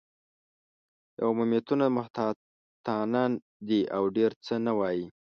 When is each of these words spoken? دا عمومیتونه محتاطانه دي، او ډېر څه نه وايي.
دا 1.15 1.21
عمومیتونه 1.29 1.85
محتاطانه 1.97 3.23
دي، 3.67 3.81
او 3.95 4.03
ډېر 4.17 4.31
څه 4.45 4.53
نه 4.65 4.71
وايي. 4.79 5.05